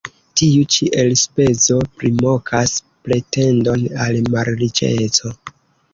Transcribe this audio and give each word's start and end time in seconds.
Tiu 0.39 0.61
ĉi 0.75 0.87
elspezo 1.01 1.77
primokas 2.01 2.75
pretendon 3.09 3.87
al 4.07 4.19
malriĉeco. 4.37 5.37